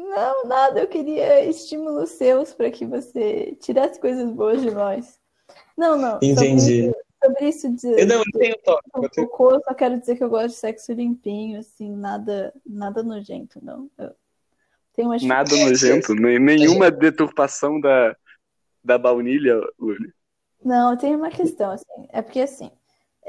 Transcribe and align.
Não, 0.00 0.44
nada, 0.44 0.80
eu 0.80 0.88
queria 0.88 1.44
estímulos 1.44 2.10
seus 2.10 2.54
para 2.54 2.70
que 2.70 2.86
você 2.86 3.56
tirasse 3.60 4.00
coisas 4.00 4.30
boas 4.30 4.62
de 4.62 4.70
nós. 4.70 5.20
Não, 5.76 5.96
não. 5.96 6.18
Entendi. 6.22 6.86
Sobre 6.86 6.88
isso, 6.88 6.94
sobre 7.22 7.48
isso 7.48 7.76
de, 7.76 8.00
eu 8.00 8.06
não, 8.06 8.16
eu 8.16 8.32
tenho 8.38 8.56
toque. 8.64 8.90
Eu 8.94 9.10
tenho... 9.10 9.28
Cocô, 9.28 9.60
só 9.62 9.74
quero 9.74 10.00
dizer 10.00 10.16
que 10.16 10.24
eu 10.24 10.30
gosto 10.30 10.48
de 10.48 10.54
sexo 10.54 10.92
limpinho, 10.92 11.60
assim, 11.60 11.94
nada, 11.94 12.52
nada 12.64 13.02
nojento, 13.02 13.62
não. 13.62 13.90
Eu 13.98 14.14
tenho 14.94 15.08
uma 15.08 15.18
Nada 15.18 15.54
nojento, 15.54 16.14
nenhuma 16.14 16.90
deturpação 16.90 17.78
da, 17.78 18.16
da 18.82 18.96
baunilha, 18.96 19.60
Uli. 19.78 20.12
Não, 20.64 20.92
eu 20.92 20.96
tenho 20.96 21.18
uma 21.18 21.30
questão, 21.30 21.72
assim. 21.72 22.08
É 22.08 22.22
porque, 22.22 22.40
assim, 22.40 22.70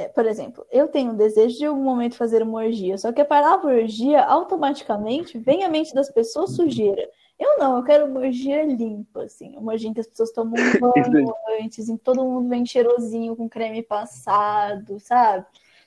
por 0.10 0.26
exemplo, 0.26 0.66
eu 0.72 0.88
tenho 0.88 1.12
o 1.12 1.18
desejo 1.18 1.58
de 1.58 1.64
em 1.64 1.68
algum 1.68 1.84
momento 1.84 2.16
fazer 2.16 2.44
uma 2.44 2.60
orgia, 2.60 2.98
só 2.98 3.12
que 3.12 3.22
a 3.22 3.26
palavra 3.26 3.74
orgia 3.76 4.24
automaticamente 4.24 5.38
vem 5.38 5.64
à 5.64 5.70
mente 5.70 5.94
das 5.94 6.10
pessoas 6.12 6.56
sujeira. 6.56 7.10
Eu 7.40 7.58
não, 7.58 7.78
eu 7.78 7.84
quero 7.84 8.06
uma 8.06 8.20
orgia 8.20 8.64
limpa, 8.64 9.24
assim, 9.24 9.56
uma 9.58 9.74
orgia 9.74 9.90
em 9.90 9.94
que 9.94 10.00
as 10.00 10.08
pessoas 10.08 10.32
tomam 10.32 10.54
banho 10.80 11.34
antes, 11.62 11.90
em 11.90 11.98
todo 11.98 12.24
mundo 12.24 12.50
vem 12.50 12.66
cheirosinho 12.66 13.36
com 13.36 13.50
creme 13.50 13.82
passado, 13.82 15.00
sabe? 15.00 15.46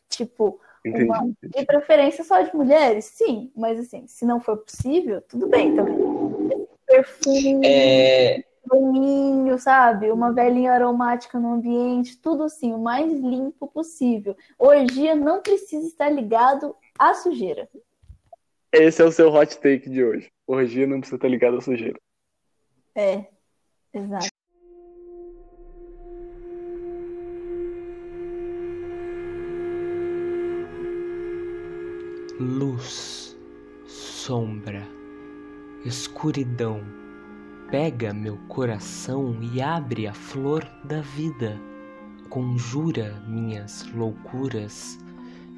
Tipo, 0.09 0.59
uma... 0.84 1.30
de 1.42 1.65
preferência 1.65 2.24
só 2.24 2.40
de 2.42 2.54
mulheres, 2.54 3.04
sim, 3.04 3.52
mas 3.54 3.78
assim, 3.78 4.06
se 4.06 4.24
não 4.24 4.40
for 4.40 4.56
possível, 4.56 5.23
tudo 5.23 5.46
bem 5.46 5.74
também. 5.74 6.66
Perfume. 6.87 7.66
É 7.66 8.45
banhinho, 8.66 9.59
sabe? 9.59 10.10
Uma 10.10 10.32
velhinha 10.32 10.73
aromática 10.73 11.38
no 11.38 11.54
ambiente, 11.54 12.20
tudo 12.20 12.45
assim, 12.45 12.73
o 12.73 12.78
mais 12.78 13.12
limpo 13.12 13.66
possível. 13.68 14.37
Orgia 14.59 15.14
não 15.14 15.42
precisa 15.42 15.87
estar 15.87 16.10
ligado 16.10 16.74
à 16.98 17.14
sujeira. 17.14 17.68
Esse 18.73 19.02
é 19.02 19.04
o 19.04 19.12
seu 19.12 19.32
hot 19.32 19.59
take 19.59 19.88
de 19.88 20.04
hoje. 20.04 20.32
Orgia 20.46 20.87
não 20.87 20.98
precisa 20.98 21.16
estar 21.16 21.28
ligado 21.28 21.59
à 21.59 21.60
sujeira. 21.60 21.98
É, 22.95 23.24
exato. 23.92 24.28
Luz, 32.40 33.37
sombra, 33.87 34.82
escuridão 35.85 37.04
pega 37.74 38.14
meu 38.14 38.36
coração 38.46 39.36
e 39.42 39.60
abre 39.60 40.06
a 40.06 40.14
flor 40.14 40.64
da 40.84 41.00
vida, 41.00 41.60
conjura 42.30 43.20
minhas 43.26 43.84
loucuras, 43.92 44.96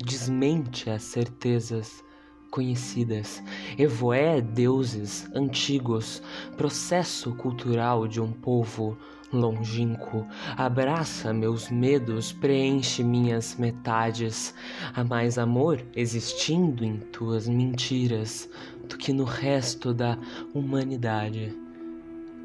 desmente 0.02 0.88
as 0.88 1.02
certezas 1.02 2.02
conhecidas, 2.50 3.42
evoé 3.76 4.40
deuses 4.40 5.28
antigos, 5.34 6.22
processo 6.56 7.34
cultural 7.34 8.08
de 8.08 8.18
um 8.18 8.32
povo 8.32 8.96
longínquo, 9.30 10.26
abraça 10.56 11.34
meus 11.34 11.68
medos, 11.68 12.32
preenche 12.32 13.04
minhas 13.04 13.56
metades, 13.56 14.54
há 14.94 15.04
mais 15.04 15.36
amor 15.36 15.84
existindo 15.94 16.82
em 16.82 16.96
tuas 16.96 17.46
mentiras 17.46 18.48
do 18.88 18.96
que 18.96 19.12
no 19.12 19.24
resto 19.24 19.92
da 19.92 20.18
humanidade. 20.54 21.65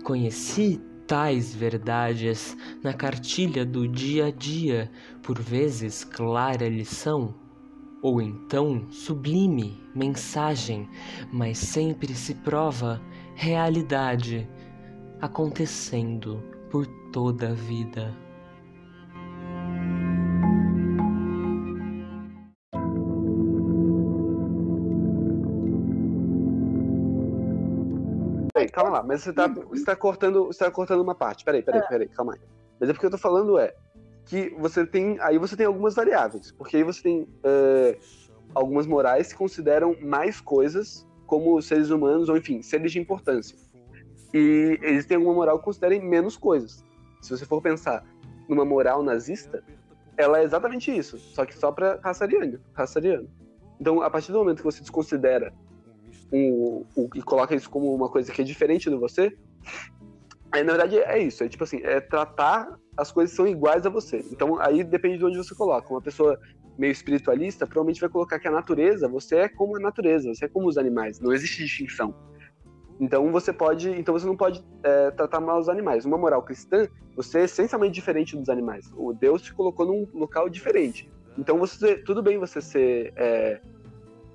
Conheci 0.03 0.81
tais 1.07 1.53
verdades 1.53 2.55
na 2.83 2.93
cartilha 2.93 3.65
do 3.65 3.87
dia 3.87 4.27
a 4.27 4.31
dia, 4.31 4.89
por 5.21 5.39
vezes 5.39 6.03
clara 6.03 6.67
lição, 6.67 7.35
ou 8.01 8.21
então 8.21 8.87
sublime 8.89 9.81
mensagem, 9.93 10.89
mas 11.31 11.57
sempre 11.57 12.15
se 12.15 12.33
prova 12.35 13.01
realidade 13.35 14.47
acontecendo 15.21 16.41
por 16.69 16.87
toda 17.11 17.49
a 17.49 17.53
vida. 17.53 18.30
Calma 28.71 28.89
lá, 28.89 29.03
mas 29.03 29.21
você 29.21 29.33
tá, 29.33 29.47
você 29.47 29.85
tá 29.85 29.95
cortando, 29.95 30.47
você 30.47 30.59
tá 30.59 30.71
cortando 30.71 31.01
uma 31.01 31.15
parte. 31.15 31.43
Peraí, 31.43 31.61
peraí, 31.61 31.81
é. 31.81 31.87
peraí, 31.87 32.07
calma 32.09 32.33
aí. 32.33 32.39
Mas 32.79 32.89
é 32.89 32.93
porque 32.93 33.05
eu 33.05 33.11
tô 33.11 33.17
falando 33.17 33.59
é 33.59 33.75
que 34.25 34.49
você 34.57 34.85
tem. 34.85 35.19
Aí 35.19 35.37
você 35.37 35.55
tem 35.55 35.65
algumas 35.65 35.95
variáveis. 35.95 36.51
Porque 36.51 36.77
aí 36.77 36.83
você 36.83 37.01
tem 37.01 37.21
uh, 37.21 37.97
algumas 38.53 38.87
morais 38.87 39.31
que 39.31 39.37
consideram 39.37 39.95
mais 40.01 40.39
coisas 40.41 41.07
como 41.25 41.61
seres 41.61 41.89
humanos, 41.89 42.27
ou 42.27 42.37
enfim, 42.37 42.61
seres 42.61 42.91
de 42.91 42.99
importância. 42.99 43.57
E 44.33 44.79
eles 44.81 45.05
têm 45.05 45.17
alguma 45.17 45.33
moral 45.33 45.59
que 45.59 45.65
considerem 45.65 46.01
menos 46.01 46.35
coisas. 46.35 46.83
Se 47.21 47.29
você 47.29 47.45
for 47.45 47.61
pensar 47.61 48.03
numa 48.49 48.65
moral 48.65 49.01
nazista, 49.03 49.63
ela 50.17 50.39
é 50.39 50.43
exatamente 50.43 50.95
isso, 50.95 51.17
só 51.17 51.45
que 51.45 51.57
só 51.57 51.71
para 51.71 51.99
raça 52.03 52.25
ariana, 52.25 52.59
raça 52.73 52.99
ariana. 52.99 53.27
Então, 53.79 54.01
a 54.01 54.09
partir 54.09 54.31
do 54.31 54.39
momento 54.39 54.57
que 54.57 54.63
você 54.63 54.81
desconsidera 54.81 55.53
um, 56.31 56.85
um, 56.97 57.09
e 57.15 57.21
coloca 57.21 57.55
isso 57.55 57.69
como 57.69 57.93
uma 57.93 58.09
coisa 58.09 58.31
que 58.31 58.41
é 58.41 58.43
diferente 58.43 58.89
de 58.89 58.95
você, 58.95 59.35
aí 60.51 60.63
na 60.63 60.73
verdade 60.73 60.99
é 60.99 61.19
isso, 61.19 61.43
é 61.43 61.49
tipo 61.49 61.63
assim, 61.63 61.81
é 61.83 61.99
tratar 61.99 62.79
as 62.97 63.11
coisas 63.11 63.35
são 63.35 63.47
iguais 63.47 63.85
a 63.85 63.89
você. 63.89 64.23
Então 64.31 64.59
aí 64.59 64.83
depende 64.83 65.17
de 65.17 65.25
onde 65.25 65.37
você 65.37 65.55
coloca. 65.55 65.89
Uma 65.89 66.01
pessoa 66.01 66.37
meio 66.77 66.91
espiritualista 66.91 67.65
provavelmente 67.65 68.01
vai 68.01 68.09
colocar 68.09 68.39
que 68.39 68.47
a 68.47 68.51
natureza, 68.51 69.07
você 69.07 69.35
é 69.37 69.49
como 69.49 69.77
a 69.77 69.79
natureza, 69.79 70.33
você 70.33 70.45
é 70.45 70.47
como 70.47 70.67
os 70.67 70.77
animais, 70.77 71.19
não 71.19 71.33
existe 71.33 71.63
distinção. 71.63 72.13
Então 72.99 73.31
você 73.31 73.51
pode, 73.51 73.89
então 73.89 74.13
você 74.13 74.27
não 74.27 74.37
pode 74.37 74.63
é, 74.83 75.09
tratar 75.11 75.39
mal 75.39 75.59
os 75.59 75.67
animais. 75.67 76.05
Uma 76.05 76.17
moral 76.17 76.43
cristã, 76.43 76.87
você 77.15 77.39
é 77.39 77.43
essencialmente 77.45 77.93
diferente 77.93 78.37
dos 78.37 78.47
animais. 78.47 78.91
O 78.95 79.11
Deus 79.11 79.41
te 79.41 79.53
colocou 79.53 79.87
num 79.87 80.07
local 80.13 80.47
diferente. 80.47 81.09
Então 81.37 81.57
você, 81.57 81.95
tudo 81.95 82.21
bem 82.21 82.37
você 82.37 82.61
ser 82.61 83.11
é, 83.15 83.59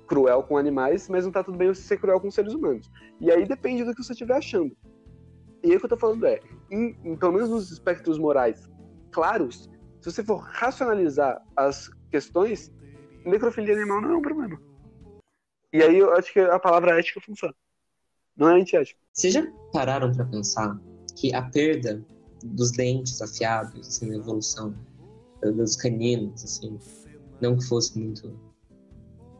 cruel 0.07 0.43
com 0.43 0.57
animais, 0.57 1.07
mas 1.09 1.25
não 1.25 1.31
tá 1.31 1.43
tudo 1.43 1.57
bem 1.57 1.67
você 1.67 1.81
ser 1.81 1.99
cruel 1.99 2.19
com 2.19 2.31
seres 2.31 2.53
humanos. 2.53 2.89
E 3.19 3.31
aí 3.31 3.45
depende 3.45 3.83
do 3.83 3.93
que 3.93 4.03
você 4.03 4.13
estiver 4.13 4.37
achando. 4.37 4.75
E 5.63 5.71
aí 5.71 5.75
o 5.75 5.79
que 5.79 5.85
eu 5.85 5.89
tô 5.89 5.97
falando 5.97 6.25
é, 6.25 6.39
em, 6.71 6.97
em, 7.03 7.15
pelo 7.15 7.33
menos 7.33 7.49
nos 7.49 7.71
espectros 7.71 8.17
morais 8.17 8.69
claros, 9.11 9.69
se 9.99 10.11
você 10.11 10.23
for 10.23 10.37
racionalizar 10.37 11.41
as 11.55 11.89
questões, 12.11 12.71
necrofilia 13.25 13.75
animal 13.75 14.01
não 14.01 14.11
é 14.11 14.17
um 14.17 14.21
problema. 14.21 14.61
E 15.73 15.81
aí 15.81 15.97
eu 15.97 16.13
acho 16.13 16.31
que 16.31 16.39
a 16.39 16.59
palavra 16.59 16.99
ética 16.99 17.19
funciona. 17.19 17.53
Não 18.35 18.49
é 18.49 18.61
antiética. 18.61 18.99
Vocês 19.11 19.33
já 19.33 19.51
pararam 19.73 20.11
para 20.11 20.25
pensar 20.25 20.79
que 21.15 21.33
a 21.33 21.41
perda 21.41 22.05
dos 22.43 22.71
dentes 22.71 23.21
afiados, 23.21 23.87
assim, 23.87 24.09
na 24.09 24.17
evolução, 24.17 24.75
dos 25.41 25.75
caninos, 25.75 26.43
assim, 26.43 26.79
não 27.41 27.57
que 27.57 27.65
fosse 27.65 27.97
muito 27.99 28.39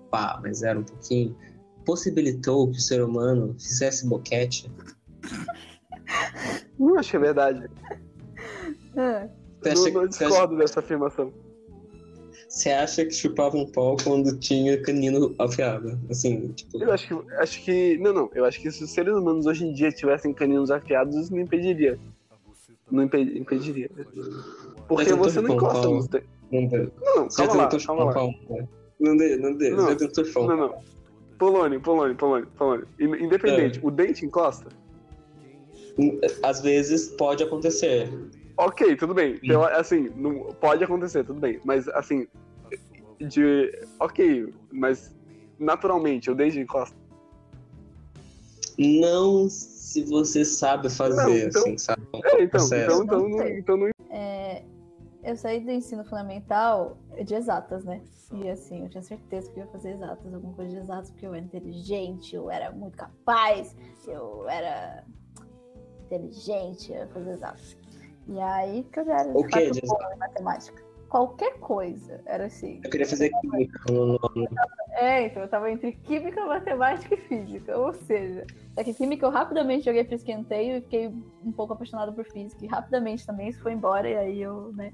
pá, 0.09 0.39
mas 0.41 0.63
era 0.63 0.79
um 0.79 0.83
pouquinho, 0.83 1.35
possibilitou 1.85 2.69
que 2.69 2.77
o 2.77 2.81
ser 2.81 3.03
humano 3.03 3.55
fizesse 3.59 4.07
boquete? 4.07 4.71
Não 6.77 6.97
acho 6.97 7.11
que 7.11 7.15
é 7.17 7.19
verdade. 7.19 7.69
É. 8.95 9.29
Não, 9.63 9.91
não 9.93 10.07
discordo 10.07 10.55
acha... 10.55 10.63
dessa 10.63 10.79
afirmação. 10.79 11.33
Você 12.47 12.71
acha 12.71 13.05
que 13.05 13.11
chupava 13.11 13.57
um 13.57 13.69
pau 13.69 13.97
quando 14.01 14.37
tinha 14.39 14.81
canino 14.81 15.35
afiado? 15.37 15.99
Assim, 16.09 16.47
tipo... 16.53 16.81
Eu 16.81 16.91
acho 16.93 17.07
que, 17.07 17.33
acho 17.33 17.63
que. 17.63 17.97
Não, 17.97 18.13
não. 18.13 18.29
Eu 18.33 18.45
acho 18.45 18.61
que 18.61 18.71
se 18.71 18.83
os 18.83 18.91
seres 18.91 19.13
humanos 19.13 19.45
hoje 19.45 19.65
em 19.65 19.73
dia 19.73 19.91
tivessem 19.91 20.33
caninos 20.33 20.71
afiados, 20.71 21.15
isso 21.15 21.33
não 21.33 21.41
impediria. 21.41 21.99
Não 22.89 23.03
imped, 23.03 23.37
impediria. 23.37 23.89
Porque 24.87 25.13
você 25.13 25.41
não 25.41 25.53
encosta 25.53 25.89
nos. 25.89 26.07
Não, 26.49 26.91
não, 27.15 27.27
calma 27.27 27.55
lá, 27.55 28.13
calma 28.13 28.35
lá. 28.49 28.67
Não 28.99 29.15
dê, 29.15 29.37
não 29.37 29.53
dê. 29.53 29.69
Não, 29.69 29.89
não, 29.93 30.13
surfão. 30.13 30.47
não, 30.47 30.57
não. 30.57 30.75
Polônio, 31.37 31.79
Polônio, 31.79 32.15
Polônio, 32.15 32.47
Polônio. 32.57 32.87
Independente, 32.99 33.79
é. 33.79 33.81
o 33.87 33.91
dente 33.91 34.25
encosta? 34.25 34.69
Às 36.43 36.61
vezes 36.61 37.09
pode 37.09 37.43
acontecer. 37.43 38.09
Ok, 38.57 38.95
tudo 38.95 39.13
bem. 39.13 39.39
Então, 39.43 39.63
assim, 39.63 40.09
não, 40.15 40.53
pode 40.59 40.83
acontecer, 40.83 41.23
tudo 41.23 41.39
bem. 41.39 41.59
Mas, 41.63 41.87
assim, 41.89 42.27
de. 43.19 43.71
Ok, 43.99 44.51
mas 44.71 45.15
naturalmente 45.59 46.29
o 46.31 46.35
dente 46.35 46.59
encosta? 46.59 46.95
Não 48.77 49.47
se 49.49 50.03
você 50.03 50.43
sabe 50.43 50.89
fazer, 50.89 51.23
não, 51.23 51.37
então, 51.37 51.61
assim, 51.61 51.77
sabe? 51.77 52.01
É, 52.25 52.43
então, 52.43 52.65
então, 52.65 53.03
então, 53.03 53.29
não, 53.29 53.47
então 53.47 53.77
não. 53.77 53.89
É, 54.09 54.63
eu 55.23 55.35
saí 55.35 55.59
do 55.59 55.71
ensino 55.71 56.03
fundamental 56.03 56.97
de 57.23 57.33
exatas, 57.33 57.85
né? 57.85 58.01
E 58.31 58.49
assim, 58.49 58.83
eu 58.83 58.89
tinha 58.89 59.01
certeza 59.01 59.49
que 59.51 59.59
eu 59.59 59.65
ia 59.65 59.71
fazer 59.71 59.91
exatas, 59.91 60.33
alguma 60.33 60.53
coisa 60.53 60.71
de 60.71 60.77
exatas, 60.77 61.11
porque 61.11 61.25
eu 61.25 61.33
era 61.33 61.45
inteligente, 61.45 62.35
eu 62.35 62.51
era 62.51 62.71
muito 62.71 62.97
capaz, 62.97 63.75
eu 64.05 64.47
era 64.49 65.05
inteligente, 66.05 66.91
eu 66.91 66.99
ia 66.99 67.07
fazer 67.07 67.31
exatas. 67.31 67.77
E 68.27 68.39
aí 68.39 68.83
que 68.91 68.99
eu 68.99 69.05
já 69.05 69.19
era 69.19 69.29
o 69.29 69.43
que 69.45 69.71
de 69.71 69.81
boa 69.81 70.13
em 70.13 70.17
matemática. 70.17 70.83
qualquer 71.07 71.57
coisa. 71.59 72.21
Era 72.25 72.47
assim. 72.47 72.81
Eu 72.83 72.89
queria 72.89 73.05
fazer 73.05 73.31
química 73.39 73.79
no 73.91 74.19
nome. 74.21 74.47
É, 74.91 75.27
então 75.27 75.43
eu 75.43 75.47
tava 75.47 75.71
entre 75.71 75.93
química, 75.93 76.45
matemática 76.45 77.15
e 77.15 77.17
física. 77.17 77.77
Ou 77.77 77.93
seja, 77.93 78.45
é 78.75 78.83
que 78.83 78.93
química 78.93 79.25
eu 79.25 79.29
rapidamente 79.29 79.85
joguei 79.85 80.03
pro 80.03 80.15
esquenteio 80.15 80.77
e 80.77 80.81
fiquei 80.81 81.07
um 81.07 81.51
pouco 81.53 81.73
apaixonada 81.73 82.11
por 82.11 82.25
física. 82.25 82.65
E 82.65 82.67
rapidamente 82.67 83.25
também 83.25 83.47
isso 83.47 83.61
foi 83.61 83.71
embora, 83.71 84.09
e 84.09 84.17
aí 84.17 84.41
eu, 84.41 84.73
né, 84.73 84.91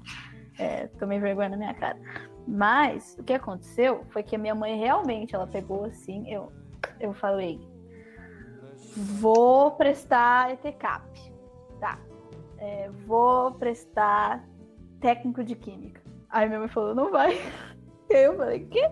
é, 0.56 0.86
tomei 0.86 1.18
vergonha 1.18 1.48
na 1.48 1.56
minha 1.56 1.74
cara. 1.74 1.98
Mas 2.46 3.16
o 3.18 3.22
que 3.22 3.32
aconteceu 3.32 4.04
foi 4.10 4.22
que 4.22 4.36
a 4.36 4.38
minha 4.38 4.54
mãe 4.54 4.78
realmente, 4.78 5.34
ela 5.34 5.46
pegou 5.46 5.84
assim, 5.84 6.30
eu, 6.30 6.52
eu 7.00 7.14
falei, 7.14 7.60
vou 8.96 9.72
prestar 9.72 10.52
ETCAP, 10.52 11.32
tá? 11.80 11.98
É, 12.58 12.90
vou 13.06 13.52
prestar 13.52 14.46
técnico 15.00 15.42
de 15.42 15.54
química. 15.54 16.02
Aí 16.30 16.46
minha 16.48 16.60
mãe 16.60 16.68
falou, 16.68 16.94
não 16.94 17.10
vai. 17.10 17.34
E 18.10 18.14
aí 18.14 18.24
eu 18.24 18.36
falei, 18.36 18.66
quê? 18.66 18.90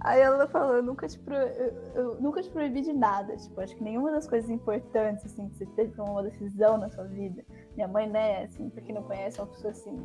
Aí 0.00 0.20
ela 0.20 0.48
falou, 0.48 0.76
eu 0.76 0.82
nunca 0.82 1.06
te, 1.06 1.18
pro... 1.18 1.34
eu, 1.34 1.72
eu 1.94 2.20
nunca 2.20 2.42
te 2.42 2.50
proibi 2.50 2.80
de 2.80 2.92
nada. 2.92 3.36
Tipo, 3.36 3.60
acho 3.60 3.76
que 3.76 3.84
nenhuma 3.84 4.10
das 4.10 4.26
coisas 4.26 4.50
importantes, 4.50 5.24
assim, 5.26 5.48
que 5.48 5.56
você 5.56 5.66
teve 5.66 5.94
tomar 5.94 6.10
uma 6.10 6.22
decisão 6.24 6.76
na 6.76 6.90
sua 6.90 7.04
vida. 7.04 7.44
Minha 7.76 7.86
mãe, 7.86 8.08
né, 8.08 8.44
assim, 8.44 8.68
pra 8.68 8.82
quem 8.82 8.94
não 8.94 9.02
conhece, 9.04 9.38
é 9.38 9.42
uma 9.42 9.50
pessoa, 9.52 9.70
assim, 9.70 9.96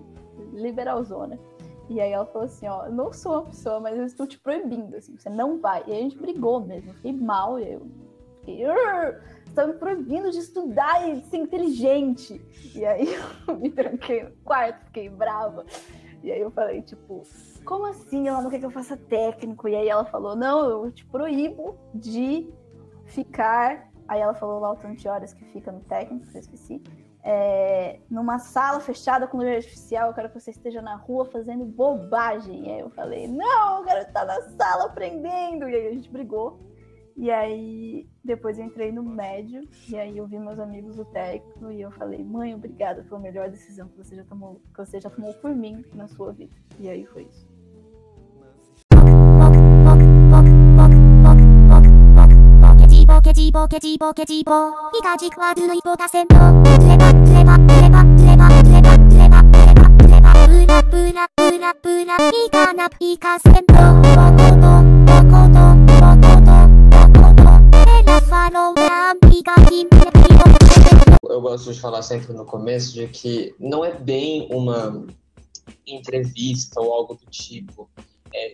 liberalzona. 0.54 1.40
E 1.89 2.01
aí 2.01 2.12
ela 2.12 2.25
falou 2.25 2.45
assim, 2.45 2.68
ó, 2.68 2.86
eu 2.86 2.92
não 2.92 3.13
sou 3.13 3.34
uma 3.34 3.45
pessoa, 3.45 3.80
mas 3.80 3.98
eu 3.98 4.06
estou 4.06 4.28
te 4.28 4.38
proibindo, 4.38 4.95
assim, 4.95 5.18
você 5.18 5.30
não 5.30 5.60
vai. 5.60 5.84
E 5.88 5.92
a 5.92 5.95
gente 5.95 6.18
brigou 6.18 6.60
mesmo, 6.60 6.94
fiquei 6.95 7.13
mal, 7.13 7.57
eu 7.60 7.88
fiquei, 8.39 8.66
você 8.66 9.54
tá 9.54 9.66
me 9.66 9.74
proibindo 9.74 10.30
de 10.30 10.39
estudar 10.39 11.07
e 11.07 11.22
de 11.22 11.28
ser 11.28 11.38
inteligente. 11.38 12.42
E 12.75 12.86
aí 12.86 13.07
eu 13.48 13.57
me 13.57 13.69
tranquei 13.69 14.24
no 14.24 14.31
quarto, 14.44 14.86
fiquei 14.86 15.10
brava. 15.10 15.66
E 16.24 16.31
aí 16.31 16.42
eu 16.42 16.51
falei, 16.51 16.81
tipo, 16.81 17.24
como 17.63 17.86
assim 17.86 18.28
ela 18.28 18.42
não 18.42 18.50
quer 18.50 18.60
que 18.60 18.66
eu 18.66 18.72
faça 18.72 18.98
técnico? 18.98 19.68
E 19.68 19.75
aí 19.75 19.88
ela 19.88 20.04
falou, 20.06 20.36
não, 20.36 20.69
eu 20.69 20.92
te 20.92 21.06
proíbo 21.06 21.78
de 21.94 22.50
ficar. 23.06 23.90
Aí 24.07 24.19
ela 24.19 24.33
falou 24.33 24.60
lá 24.60 24.72
o 24.72 24.75
tanto 24.75 25.00
de 25.00 25.07
horas 25.07 25.33
que 25.33 25.45
fica 25.45 25.72
no 25.72 25.80
técnico, 25.81 26.25
eu 26.33 26.40
esqueci. 26.40 26.81
É, 27.30 28.00
numa 28.10 28.40
sala 28.40 28.80
fechada 28.80 29.28
com 29.28 29.36
luz 29.36 29.50
artificial, 29.50 30.08
eu 30.08 30.14
quero 30.14 30.30
que 30.30 30.40
você 30.40 30.52
esteja 30.52 30.82
na 30.82 30.96
rua 30.96 31.26
fazendo 31.26 31.66
bobagem. 31.66 32.68
E 32.68 32.72
aí 32.72 32.80
eu 32.80 32.90
falei, 32.92 33.28
não, 33.28 33.80
eu 33.80 33.84
quero 33.84 34.08
estar 34.08 34.24
na 34.24 34.42
sala 34.42 34.86
aprendendo. 34.86 35.68
E 35.68 35.76
aí 35.76 35.88
a 35.88 35.92
gente 35.92 36.10
brigou. 36.10 36.58
E 37.18 37.30
aí 37.30 38.08
depois 38.24 38.60
eu 38.60 38.66
entrei 38.66 38.92
no 38.92 39.02
médio, 39.02 39.68
e 39.90 39.98
aí 39.98 40.18
eu 40.18 40.28
vi 40.28 40.38
meus 40.38 40.60
amigos 40.60 40.96
do 40.96 41.04
técnico 41.04 41.72
e 41.72 41.82
eu 41.82 41.90
falei, 41.92 42.24
mãe, 42.24 42.54
obrigada 42.54 43.04
pela 43.04 43.20
melhor 43.20 43.50
decisão 43.50 43.88
que 43.88 43.98
você 43.98 44.16
já 44.16 44.24
tomou, 44.24 44.62
que 44.72 44.78
você 44.78 45.02
já 45.02 45.10
tomou 45.10 45.34
por 45.34 45.56
mim 45.56 45.84
na 45.96 46.08
sua 46.08 46.32
vida. 46.32 46.54
E 46.80 46.88
aí 46.88 47.08
foi 47.08 47.24
isso. 47.24 47.47
Eu 71.30 71.42
gosto 71.42 71.72
de 71.72 71.80
falar 71.80 72.02
sempre 72.02 72.34
no 72.34 72.44
começo 72.44 72.94
de 72.94 73.08
que 73.08 73.56
não 73.60 73.86
é 73.86 73.98
bem 73.98 74.48
uma 74.52 75.06
entrevista 75.86 76.82
ou 76.82 76.94
algo 76.94 77.16
do 77.16 77.26
tipo. 77.32 77.90
É, 78.34 78.54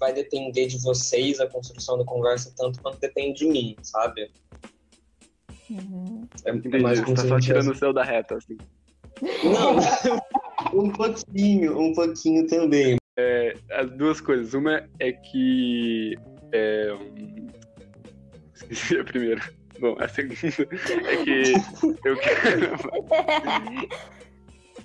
vai 0.00 0.12
depender 0.12 0.66
de 0.66 0.82
vocês 0.82 1.38
a 1.38 1.46
construção 1.46 1.98
da 1.98 2.04
conversa 2.04 2.52
tanto 2.56 2.80
quanto 2.80 2.98
depende 2.98 3.40
de 3.40 3.46
mim, 3.46 3.76
sabe? 3.82 4.30
Uhum. 5.70 6.26
É, 6.44 6.50
Entendi, 6.50 6.80
mais 6.80 6.98
você 6.98 7.14
tá 7.14 7.28
só 7.28 7.38
tirando 7.38 7.70
o 7.70 7.76
céu 7.76 7.92
da 7.92 8.02
reta, 8.02 8.34
assim. 8.36 8.56
Não, 9.44 9.76
um 10.74 10.90
pouquinho, 10.90 11.78
um 11.78 11.94
pouquinho 11.94 12.46
também. 12.46 12.96
As 13.70 13.90
duas 13.90 14.20
coisas. 14.20 14.54
Uma 14.54 14.88
é 14.98 15.12
que. 15.12 16.16
É... 16.52 16.88
Esqueci 18.54 18.98
a 18.98 19.04
primeira. 19.04 19.40
Bom, 19.80 19.96
a 19.98 20.08
segunda 20.08 20.34
é 21.06 21.24
que 21.24 21.52
eu 22.04 22.16
quero. 22.16 22.76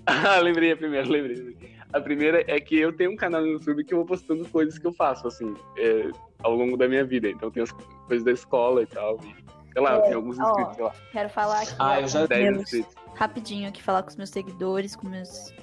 ah, 0.05 0.39
lembrei 0.39 0.71
a 0.71 0.77
primeira, 0.77 1.07
lembrei. 1.07 1.74
A 1.95 2.01
primeira 2.01 2.43
é 2.45 2.59
que 2.59 2.77
eu 2.77 2.91
tenho 2.91 3.11
um 3.11 3.15
canal 3.15 3.39
no 3.39 3.47
YouTube 3.47 3.85
que 3.85 3.93
eu 3.93 3.99
vou 3.99 4.05
postando 4.05 4.45
coisas 4.49 4.77
que 4.77 4.85
eu 4.85 4.91
faço, 4.91 5.27
assim, 5.29 5.53
é, 5.77 6.09
ao 6.43 6.53
longo 6.53 6.75
da 6.75 6.89
minha 6.89 7.05
vida. 7.05 7.29
Então 7.29 7.49
tem 7.49 7.63
as 7.63 7.71
coisas 7.71 8.25
da 8.25 8.33
escola 8.33 8.83
e 8.83 8.85
tal. 8.85 9.17
E, 9.23 9.33
sei 9.71 9.81
lá, 9.81 9.95
eu 9.95 10.01
tenho 10.01 10.15
alguns 10.17 10.37
É, 10.37 10.43
ó, 10.43 10.49
inscritos, 10.49 10.75
sei 10.75 10.83
lá, 10.83 10.93
Quero 11.13 11.29
falar 11.29 11.61
aqui 11.61 11.75
Ah, 11.79 12.01
eu 12.01 12.07
já- 12.09 12.21
com 12.23 12.27
10 12.27 12.43
meus- 12.51 12.61
inscritos. 12.63 12.95
rapidinho 13.15 13.69
aqui, 13.69 13.81
falar 13.81 14.03
com 14.03 14.09
os 14.09 14.17
meus 14.17 14.29
seguidores, 14.29 14.93
com 14.93 15.07
meus 15.07 15.53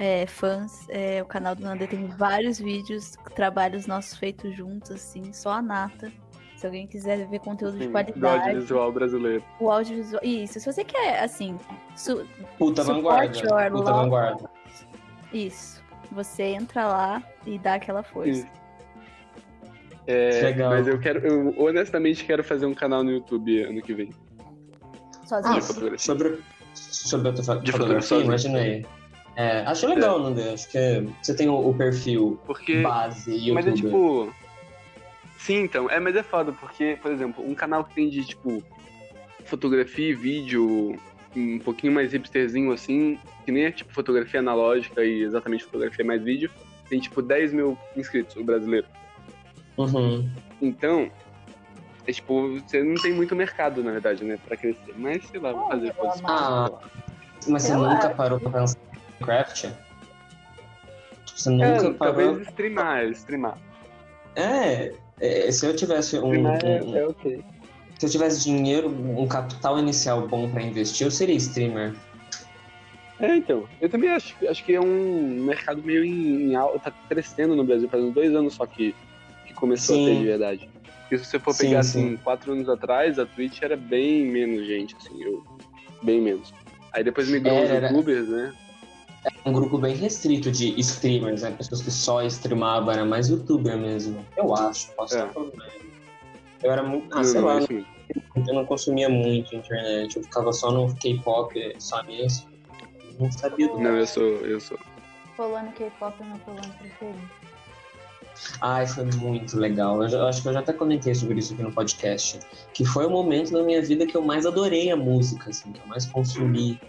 é, 0.00 0.26
fãs. 0.26 0.84
É, 0.88 1.22
o 1.22 1.26
canal 1.26 1.54
do 1.54 1.62
Nandê 1.62 1.86
tem 1.86 2.06
vários 2.08 2.58
vídeos, 2.58 3.12
trabalhos 3.36 3.86
nossos 3.86 4.16
feitos 4.16 4.56
juntos, 4.56 4.90
assim, 4.90 5.32
só 5.32 5.50
a 5.50 5.62
nata. 5.62 6.10
Se 6.56 6.66
alguém 6.66 6.88
quiser 6.88 7.24
ver 7.28 7.38
conteúdo 7.38 7.74
de 7.78 7.84
Sim, 7.84 7.86
do 7.86 7.92
qualidade, 7.92 8.42
audiovisual 8.48 8.90
brasileiro. 8.92 9.44
o 9.60 9.70
audiovisual. 9.70 10.20
Isso, 10.24 10.58
se 10.58 10.72
você 10.72 10.82
quer, 10.84 11.22
assim, 11.22 11.56
su- 11.96 12.26
Puta 12.58 12.82
vanguarda. 12.82 13.40
Puta 13.70 13.92
vanguarda. 13.92 14.50
Isso. 15.32 15.82
Você 16.12 16.42
entra 16.44 16.86
lá 16.86 17.22
e 17.46 17.58
dá 17.58 17.74
aquela 17.74 18.02
força. 18.02 18.46
É, 20.06 20.40
Legal. 20.42 20.70
Mas 20.70 20.88
eu 20.88 20.98
quero, 20.98 21.18
eu 21.26 21.54
honestamente 21.58 22.24
quero 22.24 22.42
fazer 22.42 22.64
um 22.64 22.74
canal 22.74 23.04
no 23.04 23.10
YouTube 23.10 23.62
ano 23.62 23.82
que 23.82 23.92
vem. 23.92 24.10
Sozinho. 25.26 25.54
Ah, 25.54 25.58
de 25.58 25.66
fotografia. 25.66 25.98
sobre, 25.98 26.38
sobre 26.72 27.28
a 27.28 27.32
De 27.32 27.42
fotografia, 27.42 27.72
fotografia. 27.72 28.24
imaginei. 28.24 28.86
É, 29.36 29.60
acho 29.66 29.86
legal, 29.86 30.18
Nandê. 30.18 30.48
Acho 30.48 30.68
que 30.70 31.06
você 31.22 31.34
tem 31.34 31.48
o, 31.48 31.68
o 31.68 31.74
perfil 31.74 32.40
Porque. 32.46 32.80
base 32.80 33.30
YouTube. 33.30 33.52
Mas 33.54 33.66
é 33.66 33.72
tipo. 33.72 34.32
Sim, 35.38 35.60
então. 35.64 35.90
É, 35.90 36.00
mas 36.00 36.16
é 36.16 36.22
foda, 36.22 36.52
porque, 36.52 36.98
por 37.00 37.12
exemplo, 37.12 37.44
um 37.46 37.54
canal 37.54 37.84
que 37.84 37.94
tem 37.94 38.08
de, 38.08 38.24
tipo, 38.24 38.62
fotografia 39.44 40.08
e 40.08 40.14
vídeo 40.14 40.98
um 41.36 41.58
pouquinho 41.58 41.92
mais 41.92 42.12
hipsterzinho 42.12 42.72
assim, 42.72 43.18
que 43.44 43.52
nem 43.52 43.64
é 43.64 43.70
tipo 43.70 43.92
fotografia 43.92 44.40
analógica 44.40 45.04
e 45.04 45.22
exatamente 45.22 45.64
fotografia 45.64 46.04
mais 46.04 46.22
vídeo, 46.22 46.50
tem 46.88 46.98
tipo 47.00 47.20
10 47.22 47.52
mil 47.52 47.76
inscritos, 47.96 48.36
o 48.36 48.44
brasileiro. 48.44 48.86
Uhum. 49.76 50.28
Então, 50.60 51.10
é 52.06 52.12
tipo, 52.12 52.58
você 52.60 52.82
não 52.82 52.94
tem 52.94 53.12
muito 53.12 53.36
mercado, 53.36 53.82
na 53.84 53.92
verdade, 53.92 54.24
né, 54.24 54.38
pra 54.46 54.56
crescer. 54.56 54.94
Mas, 54.96 55.24
sei 55.26 55.38
lá, 55.40 55.52
vou 55.52 55.68
fazer. 55.68 55.92
pode. 55.94 56.20
Ah, 56.24 56.70
Mas 57.46 57.62
você 57.62 57.74
nunca 57.74 58.10
parou 58.10 58.40
pra 58.40 58.50
pensar 58.50 58.78
em 58.78 58.98
Minecraft? 59.20 59.72
Você 61.36 61.50
É, 61.50 61.52
nunca 61.82 61.94
parou. 61.94 62.14
talvez 62.26 62.48
streamar, 62.48 63.04
streamar. 63.10 63.58
É, 64.34 64.92
é, 65.20 65.50
se 65.52 65.66
eu 65.66 65.76
tivesse 65.76 66.18
um, 66.18 66.24
Streamar 66.32 66.64
é, 66.64 66.82
um- 66.82 66.96
é 66.96 67.06
ok. 67.06 67.44
Se 67.98 68.06
eu 68.06 68.10
tivesse 68.10 68.44
dinheiro, 68.44 68.88
um 68.88 69.26
capital 69.26 69.78
inicial 69.78 70.26
bom 70.26 70.48
pra 70.48 70.62
investir, 70.62 71.06
eu 71.06 71.10
seria 71.10 71.34
streamer. 71.34 71.94
É, 73.18 73.36
então. 73.36 73.68
Eu 73.80 73.88
também 73.88 74.10
acho, 74.10 74.34
acho 74.48 74.64
que 74.64 74.72
é 74.74 74.80
um 74.80 75.44
mercado 75.44 75.82
meio 75.82 76.04
em, 76.04 76.50
em 76.50 76.54
alta, 76.54 76.78
tá 76.78 76.92
crescendo 77.08 77.56
no 77.56 77.64
Brasil, 77.64 77.88
faz 77.88 78.02
uns 78.02 78.14
dois 78.14 78.32
anos 78.34 78.54
só 78.54 78.64
que, 78.64 78.94
que 79.46 79.52
começou 79.54 79.96
Sim. 79.96 80.04
a 80.04 80.08
ter 80.08 80.18
de 80.20 80.24
verdade. 80.24 80.70
Porque 81.00 81.18
se 81.18 81.24
você 81.24 81.38
for 81.38 81.56
pegar, 81.56 81.82
sim. 81.82 82.06
assim, 82.06 82.16
quatro 82.18 82.52
anos 82.52 82.68
atrás, 82.68 83.18
a 83.18 83.26
Twitch 83.26 83.62
era 83.62 83.76
bem 83.76 84.24
menos 84.26 84.66
gente, 84.66 84.94
assim, 84.96 85.20
eu... 85.22 85.42
Bem 86.02 86.20
menos. 86.20 86.54
Aí 86.92 87.02
depois 87.02 87.28
migrou 87.28 87.64
os 87.64 87.68
era. 87.68 87.88
youtubers, 87.88 88.28
né? 88.28 88.54
Um 89.44 89.52
grupo 89.52 89.78
bem 89.78 89.96
restrito 89.96 90.52
de 90.52 90.78
streamers, 90.78 91.42
né? 91.42 91.50
Pessoas 91.50 91.82
que 91.82 91.90
só 91.90 92.22
streamavam, 92.22 92.92
era 92.92 93.04
mais 93.04 93.28
youtuber 93.28 93.76
mesmo. 93.76 94.24
Eu 94.36 94.54
acho, 94.54 94.92
posso 94.92 95.16
É. 95.16 95.20
estar 95.20 95.32
falando. 95.32 95.52
Eu 96.62 96.72
era 96.72 96.82
muito. 96.82 97.12
Ah, 97.12 97.16
Não, 97.18 97.24
sei 97.24 97.40
não, 97.40 97.48
lá, 97.48 97.54
é 97.56 97.60
mesmo. 97.60 97.86
eu 98.48 98.54
não 98.54 98.66
consumia 98.66 99.08
muito 99.08 99.54
internet. 99.54 100.16
Eu 100.16 100.22
ficava 100.24 100.52
só 100.52 100.70
no 100.70 100.94
K-pop, 100.96 101.76
só 101.78 102.02
nisso. 102.02 102.46
Não 103.18 103.30
sabia 103.32 103.68
do 103.68 103.78
Não, 103.78 103.96
eu 103.96 104.06
sou, 104.06 104.22
eu 104.22 104.60
sou. 104.60 104.78
Polônia 105.36 105.72
K-pop 105.72 106.14
é 106.20 106.24
meu 106.26 106.38
polônia 106.38 106.70
preferido. 106.78 107.30
Ai, 108.60 108.86
foi 108.86 109.04
muito 109.04 109.58
legal. 109.58 110.00
Eu, 110.02 110.08
já- 110.08 110.18
eu 110.18 110.26
acho 110.26 110.42
que 110.42 110.48
eu 110.48 110.52
já 110.52 110.60
até 110.60 110.72
comentei 110.72 111.14
sobre 111.14 111.38
isso 111.38 111.54
aqui 111.54 111.62
no 111.62 111.72
podcast. 111.72 112.38
Que 112.72 112.84
foi 112.84 113.04
o 113.06 113.10
momento 113.10 113.52
da 113.52 113.62
minha 113.62 113.82
vida 113.82 114.06
que 114.06 114.16
eu 114.16 114.22
mais 114.22 114.46
adorei 114.46 114.90
a 114.92 114.96
música, 114.96 115.50
assim, 115.50 115.72
que 115.72 115.80
eu 115.80 115.86
mais 115.86 116.06
consumi. 116.06 116.80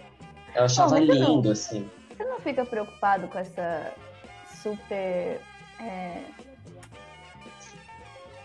Eu 0.54 0.64
achava 0.64 0.90
mas 0.98 1.08
eu 1.08 1.14
não- 1.16 1.36
lindo, 1.36 1.50
assim. 1.50 1.88
Você 2.16 2.24
não 2.24 2.38
fica 2.40 2.64
preocupado 2.64 3.26
com 3.28 3.38
essa 3.38 3.92
super. 4.62 5.40
é, 5.80 6.22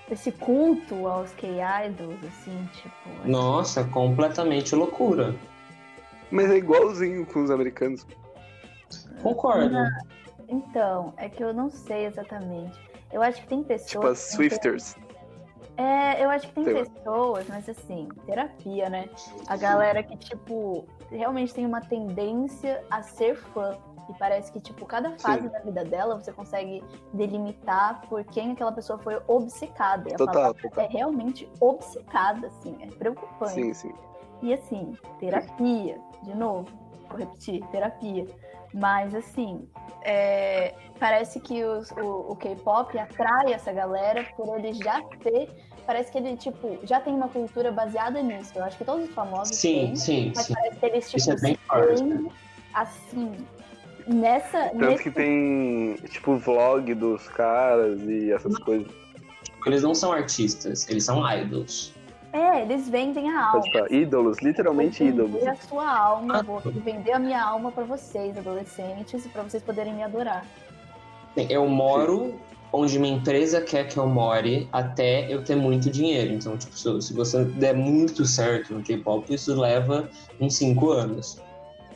esse 0.10 0.32
culto 0.32 1.08
aos 1.08 1.32
K-idols, 1.32 2.18
assim, 2.24 2.70
tipo. 2.74 3.28
Nossa, 3.28 3.84
completamente 3.86 4.76
loucura. 4.76 5.36
Mas 6.32 6.50
é 6.52 6.58
igualzinho 6.58 7.26
com 7.26 7.44
os 7.44 7.52
americanos. 7.52 8.06
Concordo. 9.22 9.76
Então, 10.48 11.14
é 11.18 11.30
que 11.30 11.44
eu 11.44 11.54
não 11.54 11.70
sei 11.70 12.06
exatamente. 12.06 12.80
Eu 13.12 13.22
acho 13.22 13.42
que 13.42 13.48
tem 13.48 13.64
pessoas. 13.64 13.92
Tipo 13.92 14.08
as 14.08 14.20
Swifters. 14.20 14.96
É, 15.78 16.24
eu 16.24 16.30
acho 16.30 16.48
que 16.48 16.54
tem 16.54 16.74
lá. 16.74 16.86
pessoas, 16.86 17.48
mas 17.50 17.68
assim, 17.68 18.08
terapia, 18.26 18.90
né? 18.90 19.10
A 19.48 19.58
galera 19.58 20.02
que, 20.04 20.16
tipo, 20.16 20.88
realmente 21.12 21.54
tem 21.54 21.66
uma 21.66 21.82
tendência 21.82 22.84
a 22.90 23.02
ser 23.02 23.36
fã. 23.36 23.78
E 24.10 24.14
parece 24.14 24.52
que, 24.52 24.60
tipo, 24.60 24.86
cada 24.86 25.18
fase 25.18 25.44
Sim. 25.44 25.50
da 25.50 25.60
vida 25.60 25.84
dela 25.84 26.16
você 26.20 26.32
consegue 26.32 26.84
delimitar 27.14 28.02
por 28.08 28.24
quem 28.26 28.52
aquela 28.52 28.72
pessoa 28.72 29.00
foi 29.00 29.20
obcecada. 29.28 30.10
E 30.10 30.14
a 30.14 30.18
Total, 30.18 30.54
total. 30.54 30.84
é 30.84 30.88
realmente 30.88 31.50
obcecada, 31.60 32.48
assim, 32.48 32.78
é 32.82 32.88
preocupante. 32.88 33.54
Sim, 33.54 33.74
sim. 33.74 33.94
E 34.42 34.54
assim, 34.54 34.94
terapia, 35.20 36.00
de 36.24 36.36
novo, 36.36 36.68
vou 37.10 37.18
repetir, 37.18 37.66
terapia. 37.68 38.26
Mas 38.74 39.16
assim, 39.16 39.68
é, 40.04 40.76
parece 41.00 41.40
que 41.40 41.64
os- 41.64 41.90
o, 41.92 42.32
o 42.32 42.36
K-pop 42.36 42.98
atrai 43.00 43.54
essa 43.54 43.72
galera 43.72 44.24
por 44.36 44.58
ele 44.60 44.74
já 44.74 45.02
ter. 45.24 45.50
Parece 45.86 46.12
que 46.12 46.18
ele, 46.18 46.36
tipo, 46.36 46.80
já 46.84 47.00
tem 47.00 47.14
uma 47.14 47.30
cultura 47.30 47.72
baseada 47.72 48.22
nisso. 48.22 48.52
Eu 48.56 48.64
acho 48.66 48.78
que 48.78 48.84
todos 48.84 49.08
os 49.08 49.16
famosos 49.16 49.56
Sim, 49.56 49.86
têm, 49.88 49.96
sim, 49.96 50.34
mas 50.36 50.46
sim. 50.48 50.54
parece 50.54 50.80
que 50.80 50.86
eles, 50.86 51.06
tipo, 51.06 51.18
Isso 51.18 51.32
é 51.32 51.36
bem 51.40 51.54
se 51.56 51.62
forte, 51.62 52.04
prendem, 52.04 52.32
assim, 52.74 53.48
nessa. 54.08 54.70
Tanto 54.70 54.78
nesse- 54.78 55.04
que 55.04 55.12
tem, 55.12 55.96
tipo, 56.10 56.38
vlog 56.38 56.94
dos 56.94 57.28
caras 57.30 58.00
e 58.02 58.32
essas 58.32 58.58
coisas. 58.60 58.88
Eles 59.66 59.82
não 59.82 59.96
são 59.96 60.12
artistas, 60.12 60.88
eles 60.90 61.04
são 61.04 61.24
idols. 61.38 61.94
É, 62.32 62.62
eles 62.64 62.88
vendem 62.90 63.30
a 63.32 63.40
alma. 63.48 63.62
Pode 63.62 63.72
falar. 63.72 63.92
Ídolos, 63.92 64.38
literalmente 64.42 65.00
Vou 65.00 65.08
ídolos. 65.12 65.32
vender 65.34 65.50
a 65.50 65.56
sua 65.56 65.90
alma, 65.98 66.40
Ah. 66.40 66.44
vou 66.44 66.60
vender 66.66 67.14
a 67.14 67.20
minha 67.20 67.42
alma 67.42 67.72
pra 67.72 67.84
vocês, 67.86 68.38
adolescentes, 68.38 69.26
e 69.26 69.30
pra 69.30 69.42
vocês 69.42 69.64
poderem 69.64 69.94
me 69.94 70.04
adorar. 70.04 70.46
Eu 71.50 71.66
moro 71.68 72.36
onde 72.72 73.00
minha 73.00 73.16
empresa 73.16 73.62
quer 73.62 73.88
que 73.88 73.98
eu 73.98 74.06
more 74.06 74.68
até 74.72 75.34
eu 75.34 75.44
ter 75.46 75.56
muito 75.56 75.90
dinheiro. 75.90 76.34
Então, 76.34 76.58
tipo, 76.58 76.78
se, 76.78 77.02
se 77.02 77.14
você 77.14 77.46
der 77.46 77.74
muito 77.74 78.26
certo 78.26 78.74
no 78.74 78.84
K-pop, 78.84 79.34
isso 79.34 79.58
leva 79.60 80.10
uns 80.40 80.56
cinco 80.58 80.92
anos. 80.92 81.42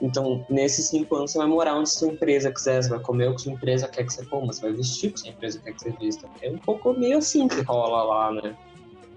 Então, 0.01 0.45
nesses 0.49 0.89
cinco 0.89 1.15
anos, 1.15 1.31
você 1.31 1.37
vai 1.37 1.47
morar 1.47 1.75
onde 1.75 1.89
sua 1.89 2.07
empresa 2.07 2.51
quiser, 2.51 2.81
você 2.81 2.89
vai 2.89 2.99
comer 2.99 3.29
o 3.29 3.35
que 3.35 3.41
sua 3.41 3.51
empresa 3.53 3.87
quer 3.87 4.05
que 4.05 4.13
você 4.13 4.25
coma, 4.25 4.53
você 4.53 4.61
vai 4.61 4.73
vestir 4.73 5.09
o 5.09 5.13
que 5.13 5.19
sua 5.19 5.29
empresa 5.29 5.59
quer 5.59 5.73
que 5.73 5.81
você 5.81 5.91
vista. 5.91 6.29
É 6.41 6.49
um 6.49 6.57
pouco 6.57 6.93
meio 6.93 7.17
assim 7.17 7.47
que 7.47 7.61
rola 7.61 8.03
lá, 8.03 8.31
né? 8.41 8.55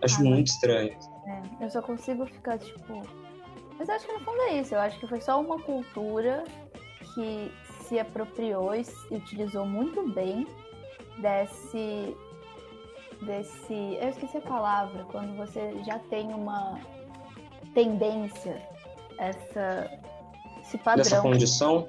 Acho 0.02 0.20
Ah, 0.20 0.24
muito 0.24 0.48
estranho. 0.48 0.96
É, 1.26 1.64
eu 1.64 1.70
só 1.70 1.80
consigo 1.80 2.26
ficar, 2.26 2.58
tipo. 2.58 3.02
Mas 3.78 3.88
eu 3.88 3.94
acho 3.94 4.06
que 4.06 4.12
no 4.12 4.20
fundo 4.20 4.40
é 4.42 4.60
isso. 4.60 4.74
Eu 4.74 4.80
acho 4.80 4.98
que 4.98 5.06
foi 5.06 5.20
só 5.20 5.40
uma 5.40 5.58
cultura 5.60 6.42
que 7.14 7.52
se 7.84 7.98
apropriou 7.98 8.74
e 8.74 8.84
utilizou 9.10 9.64
muito 9.64 10.08
bem 10.12 10.46
desse. 11.18 12.16
desse. 13.22 13.98
Eu 14.00 14.08
esqueci 14.08 14.38
a 14.38 14.40
palavra, 14.40 15.04
quando 15.04 15.36
você 15.36 15.74
já 15.84 16.00
tem 16.10 16.34
uma 16.34 16.80
tendência, 17.72 18.60
essa. 19.18 20.01
Esse 20.74 20.78
padrão. 20.78 21.02
Dessa 21.04 21.20
condição, 21.20 21.86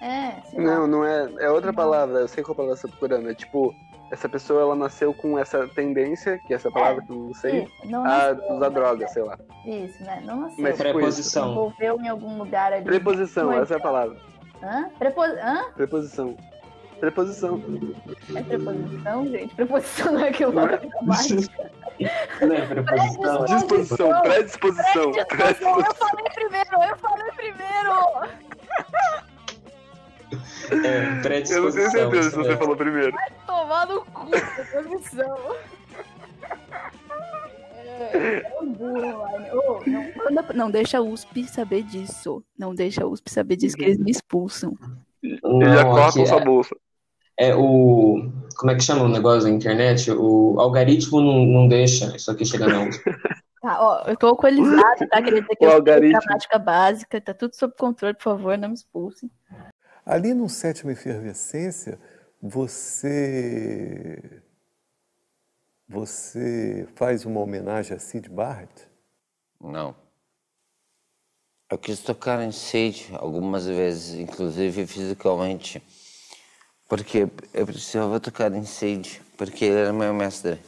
É, 0.00 0.40
sei 0.50 0.58
lá. 0.64 0.74
Não, 0.74 0.86
não 0.86 1.04
é. 1.04 1.28
É 1.40 1.50
outra 1.50 1.70
Não. 1.70 1.76
palavra, 1.76 2.20
eu 2.20 2.28
sei 2.28 2.42
qual 2.42 2.54
palavra 2.54 2.76
você 2.76 2.82
tá 2.88 2.88
procurando. 2.96 3.30
É 3.30 3.34
tipo, 3.34 3.72
essa 4.10 4.28
pessoa 4.28 4.60
ela 4.62 4.74
nasceu 4.74 5.14
com 5.14 5.38
essa 5.38 5.66
tendência, 5.68 6.38
que 6.46 6.52
é 6.52 6.56
essa 6.56 6.70
palavra 6.70 7.02
que 7.04 7.10
eu 7.12 7.16
não 7.16 7.34
sei, 7.34 7.62
Isso, 7.64 7.72
não 7.88 8.00
a 8.04 8.08
nasceu, 8.34 8.52
usar 8.56 8.68
né? 8.70 8.74
droga, 8.74 9.08
sei 9.08 9.22
lá. 9.22 9.38
Isso, 9.64 10.02
né? 10.02 10.22
Não 10.24 10.40
nasceu. 10.40 10.62
Mas- 10.62 10.76
tipo 10.76 10.88
preposição. 10.90 11.52
Envolveu 11.52 12.00
em 12.00 12.08
algum 12.08 12.36
lugar 12.38 12.72
ali. 12.72 12.84
Preposição, 12.84 13.46
Muito. 13.46 13.62
essa 13.62 13.74
é 13.74 13.76
a 13.76 13.80
palavra. 13.80 14.16
Hã? 14.62 14.90
Prepo... 14.98 15.22
Hã? 15.22 15.64
Preposição. 15.74 16.36
Preposição. 17.00 17.60
É 18.36 18.42
preposição, 18.44 19.26
gente? 19.26 19.54
Preposição 19.56 20.12
não 20.12 20.20
é 20.24 20.28
aquilo 20.28 20.52
Não 20.52 20.62
lá 20.64 20.68
é? 20.72 20.76
da 20.76 20.86
gramática. 20.86 21.70
né? 22.46 22.66
Preposição. 22.68 23.44
Disposição, 23.44 24.22
predisposição. 24.22 25.12
Predisposição, 25.12 25.80
Eu 25.80 25.94
falei 25.94 26.24
primeiro, 26.32 26.70
eu 26.90 26.96
falei 26.98 27.32
primeiro! 27.32 27.90
É, 30.70 31.06
Eu 31.06 31.14
não 31.14 31.22
predisposição. 31.22 31.90
tenho 31.90 31.90
certeza 31.90 32.30
se 32.30 32.36
você 32.36 32.48
mesmo. 32.48 32.58
falou 32.58 32.76
primeiro. 32.76 33.16
Tomar 33.46 33.86
no 33.86 34.04
cu, 34.04 34.30
preposição. 34.30 35.56
É, 38.12 38.42
é 38.44 38.60
um 38.60 38.72
burro. 38.72 39.22
Ô, 39.52 39.82
não, 39.86 40.04
manda- 40.16 40.52
não 40.54 40.70
deixa 40.70 40.98
a 40.98 41.02
USP 41.02 41.44
saber 41.44 41.82
disso. 41.82 42.42
Não 42.58 42.74
deixa 42.74 43.04
a 43.04 43.06
USP 43.06 43.30
saber 43.30 43.56
disso, 43.56 43.76
que 43.76 43.84
eles 43.84 43.98
me 43.98 44.10
expulsam. 44.10 44.76
Eles 45.22 45.38
já 45.42 45.84
Não, 45.84 45.90
cortam 45.90 46.08
aqui 46.22 46.26
sua 46.26 46.40
é- 46.40 46.44
bolsa. 46.44 46.76
É 47.38 47.54
o. 47.54 48.30
Como 48.56 48.70
é 48.70 48.74
que 48.74 48.82
chama 48.82 49.04
o 49.04 49.08
negócio 49.08 49.44
da 49.44 49.50
internet? 49.50 50.10
O 50.10 50.60
algoritmo 50.60 51.20
não, 51.20 51.46
não 51.46 51.68
deixa 51.68 52.14
isso 52.14 52.30
aqui 52.30 52.44
chegar 52.44 52.68
na 52.68 52.82
USP. 52.88 53.02
Tá, 53.62 53.78
ó, 53.80 54.02
eu 54.08 54.16
tô 54.16 54.26
alcoolizado, 54.26 55.08
tá? 55.08 55.22
Queria 55.22 55.40
dizer 55.40 55.56
que 55.56 55.64
O 55.64 55.68
eu 55.68 55.72
algoritmo. 55.76 56.20
gramática 56.20 56.58
básica, 56.58 57.20
tá 57.20 57.32
tudo 57.32 57.54
sob 57.54 57.72
controle, 57.78 58.14
por 58.14 58.22
favor, 58.24 58.58
não 58.58 58.68
me 58.68 58.74
expulsem. 58.74 59.30
Ali 60.04 60.34
no 60.34 60.48
Sétima 60.48 60.92
Efervescência, 60.92 61.98
você. 62.40 64.42
Você 65.88 66.88
faz 66.96 67.24
uma 67.24 67.40
homenagem 67.40 67.96
a 67.96 68.00
Sid 68.00 68.28
Barrett? 68.28 68.88
Não. 69.60 69.94
Eu 71.70 71.78
quis 71.78 72.00
tocar 72.00 72.42
em 72.42 72.50
Sage 72.50 73.14
algumas 73.14 73.66
vezes, 73.66 74.18
inclusive 74.18 74.86
fisicamente, 74.86 75.82
porque 76.88 77.28
eu 77.54 77.66
precisava 77.66 78.18
tocar 78.18 78.52
em 78.52 78.64
Sage, 78.64 79.22
porque 79.38 79.66
ele 79.66 79.76
era 79.76 79.92
meu 79.92 80.12
mestre. 80.12 80.60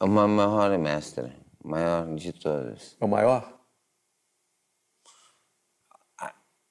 O 0.00 0.06
meu 0.06 0.28
maior 0.28 0.78
mestre, 0.78 1.32
o 1.64 1.68
maior 1.68 2.14
de 2.14 2.32
todos. 2.32 2.96
É 3.00 3.04
o 3.04 3.08
maior? 3.08 3.55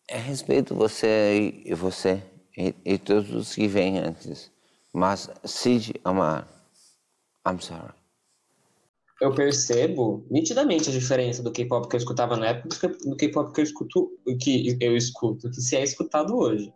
Eu 0.08 0.20
respeito 0.20 0.76
você 0.76 1.62
e 1.66 1.74
você 1.74 2.22
e, 2.58 2.76
e 2.86 2.98
todos 2.98 3.32
os 3.32 3.56
que 3.56 3.68
vêm 3.68 3.98
antes, 3.98 4.52
mas 4.94 5.30
Sid 5.44 5.94
é 6.04 6.12
maior. 6.12 6.48
I'm 7.48 7.60
sorry. 7.60 7.94
Eu 9.22 9.34
percebo 9.34 10.26
nitidamente 10.30 10.90
a 10.90 10.92
diferença 10.92 11.42
do 11.42 11.52
K-pop 11.52 11.88
que 11.88 11.96
eu 11.96 12.00
escutava 12.00 12.36
na 12.36 12.48
época 12.48 12.90
do 12.90 13.16
K-pop 13.16 13.52
que 13.54 13.62
eu 13.62 13.64
escuto, 13.64 14.12
que 14.42 14.78
eu 14.80 14.96
escuto, 14.96 15.50
que 15.50 15.62
se 15.62 15.76
é 15.76 15.84
escutado 15.84 16.38
hoje. 16.38 16.72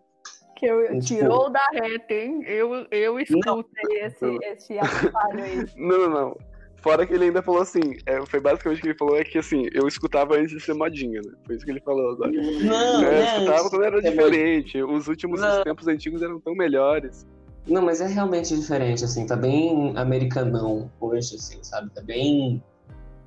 Que 0.55 0.65
eu, 0.65 0.88
Tipo- 0.88 1.05
tirou 1.05 1.50
da 1.50 1.65
reta, 1.71 2.13
hein? 2.13 2.41
Eu, 2.45 2.88
eu 2.91 3.19
escutei 3.19 4.03
esse, 4.03 4.25
esse 4.43 4.79
atrapalho 4.79 5.43
aí. 5.43 5.65
Não, 5.75 5.98
não, 5.98 6.09
não. 6.09 6.38
Fora 6.81 7.05
que 7.05 7.13
ele 7.13 7.25
ainda 7.25 7.41
falou 7.41 7.62
assim, 7.62 7.98
é, 8.05 8.25
foi 8.25 8.39
basicamente 8.39 8.79
o 8.79 8.81
que 8.81 8.88
ele 8.89 8.98
falou, 8.98 9.17
é 9.17 9.24
que 9.24 9.38
assim, 9.38 9.67
eu 9.74 9.88
escutava 9.88 10.36
antes 10.36 10.51
de 10.51 10.62
ser 10.62 10.74
modinha, 10.74 11.21
né? 11.21 11.31
Foi 11.45 11.55
isso 11.55 11.65
que 11.65 11.71
ele 11.71 11.81
falou 11.81 12.12
agora. 12.12 12.31
Não, 12.31 13.01
eu 13.03 13.12
né? 13.12 13.25
escutava 13.25 13.69
quando 13.69 13.83
era 13.83 13.98
É 14.00 14.09
diferente, 14.09 14.81
os 14.81 15.07
últimos 15.07 15.41
os 15.41 15.63
tempos 15.63 15.88
antigos 15.88 16.21
eram 16.21 16.39
tão 16.39 16.53
melhores. 16.55 17.27
Não, 17.67 17.81
mas 17.81 18.00
é 18.01 18.07
realmente 18.07 18.55
diferente, 18.55 19.03
assim, 19.03 19.25
tá 19.25 19.36
bem 19.36 19.93
americanão 19.98 20.89
hoje, 21.01 21.36
assim, 21.36 21.59
sabe? 21.62 21.89
Tá 21.91 22.01
bem 22.01 22.63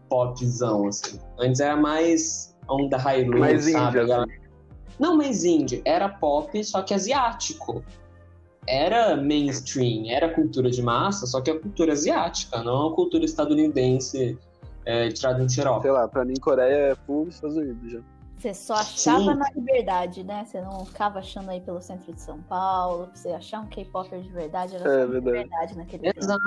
popzão, 0.08 0.88
assim. 0.88 1.18
Antes 1.38 1.60
era 1.60 1.76
mais 1.76 2.56
onda 2.68 2.96
high 2.96 3.24
Mais 3.26 3.64
sabe? 3.64 3.86
indie, 3.86 3.98
A 3.98 4.04
galera- 4.04 4.30
Não 4.98 5.16
mais 5.16 5.44
indie, 5.44 5.82
era 5.84 6.08
pop, 6.08 6.62
só 6.64 6.82
que 6.82 6.94
asiático. 6.94 7.84
Era 8.66 9.16
mainstream, 9.16 10.04
era 10.08 10.32
cultura 10.32 10.70
de 10.70 10.80
massa, 10.82 11.26
só 11.26 11.40
que 11.40 11.50
é 11.50 11.58
cultura 11.58 11.92
asiática, 11.92 12.62
não 12.62 12.88
a 12.88 12.94
cultura 12.94 13.24
estadunidense 13.24 14.38
é, 14.84 15.08
tirada 15.08 15.42
em 15.42 15.48
xerox. 15.48 15.82
Sei 15.82 15.90
lá, 15.90 16.06
pra 16.06 16.24
mim 16.24 16.34
Coreia 16.40 16.92
é 16.92 16.94
full 17.06 17.28
Estados 17.28 17.56
Unidos 17.56 17.92
já. 17.92 18.00
Você 18.38 18.54
só 18.54 18.74
achava 18.74 19.20
Sim. 19.20 19.34
na 19.36 19.48
liberdade, 19.54 20.24
né? 20.24 20.44
Você 20.44 20.60
não 20.60 20.84
ficava 20.84 21.20
achando 21.20 21.48
aí 21.48 21.60
pelo 21.60 21.80
centro 21.80 22.12
de 22.12 22.20
São 22.20 22.40
Paulo. 22.42 23.06
Pra 23.06 23.14
você 23.14 23.28
achar 23.28 23.60
um 23.60 23.66
K-Popper 23.66 24.20
de 24.20 24.30
verdade, 24.32 24.74
era 24.74 24.84
É, 24.84 25.06
verdade. 25.06 25.24
liberdade 25.36 25.76
naquele 25.76 26.02
tempo. 26.02 26.18
Exato. 26.18 26.42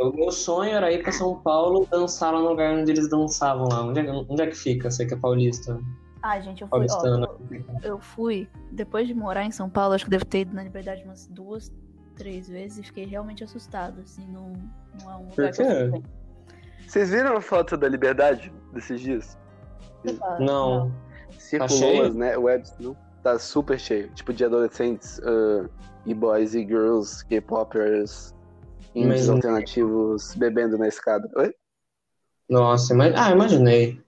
O 0.00 0.12
meu 0.12 0.30
sonho 0.30 0.70
era 0.70 0.92
ir 0.92 1.02
pra 1.02 1.10
São 1.10 1.34
Paulo 1.40 1.88
dançar 1.90 2.32
lá 2.32 2.38
no 2.40 2.50
lugar 2.50 2.72
onde 2.72 2.88
eles 2.92 3.08
dançavam 3.08 3.68
lá. 3.68 3.82
Onde 3.84 3.98
é, 3.98 4.12
onde 4.12 4.42
é 4.42 4.46
que 4.46 4.54
fica? 4.56 4.88
Você 4.88 5.06
que 5.06 5.14
é 5.14 5.16
paulista. 5.16 5.76
Ah, 6.26 6.40
gente, 6.40 6.62
eu 6.62 6.68
fui, 6.68 6.86
ó, 6.90 7.06
eu, 7.06 7.38
eu 7.82 7.98
fui, 8.00 8.48
depois 8.72 9.06
de 9.06 9.12
morar 9.12 9.44
em 9.44 9.50
São 9.50 9.68
Paulo, 9.68 9.92
acho 9.94 10.04
que 10.06 10.10
devo 10.10 10.24
ter 10.24 10.40
ido 10.40 10.54
na 10.54 10.62
liberdade 10.62 11.04
umas 11.04 11.26
duas, 11.26 11.70
três 12.16 12.48
vezes 12.48 12.78
e 12.78 12.82
fiquei 12.82 13.04
realmente 13.04 13.44
assustado, 13.44 14.00
assim, 14.00 14.26
não, 14.32 14.52
não 15.02 15.12
é 15.12 15.16
um 15.16 15.28
lugar 15.28 15.52
que 15.52 15.60
eu. 15.60 16.02
Vocês 16.88 17.10
viram 17.10 17.36
a 17.36 17.42
foto 17.42 17.76
da 17.76 17.86
liberdade 17.86 18.50
desses 18.72 19.02
dias? 19.02 19.38
Fala, 20.18 20.38
Não. 20.40 20.94
Circulou 21.38 22.04
as 22.04 22.14
né, 22.14 22.36
webs, 22.38 22.74
não? 22.80 22.96
Tá 23.22 23.38
super 23.38 23.78
cheio. 23.78 24.08
Tipo, 24.14 24.32
de 24.32 24.46
adolescentes, 24.46 25.20
ah, 25.24 25.68
e 26.06 26.14
boys 26.14 26.54
e 26.54 26.60
girls, 26.66 27.22
K-popers, 27.26 28.34
indies 28.94 29.26
Mas- 29.26 29.28
alternativos, 29.28 30.34
bebendo 30.36 30.78
na 30.78 30.88
escada. 30.88 31.28
Oi? 31.36 31.54
Nossa, 32.48 32.94
ima- 32.94 33.12
ah, 33.14 33.30
imaginei. 33.30 34.02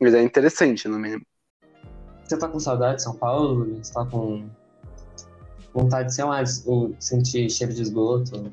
Mas 0.00 0.14
é 0.14 0.22
interessante, 0.22 0.88
no 0.88 0.98
mínimo. 0.98 1.22
Você 2.24 2.38
tá 2.38 2.48
com 2.48 2.58
saudade 2.58 2.96
de 2.96 3.02
São 3.02 3.14
Paulo? 3.16 3.76
Você 3.76 3.92
tá 3.92 4.04
com. 4.06 4.48
Vontade, 5.74 6.12
sei 6.12 6.24
lá, 6.24 6.42
de- 6.42 6.62
o- 6.66 6.94
sentir 6.98 7.48
cheiro 7.48 7.72
de 7.72 7.82
esgoto, 7.82 8.52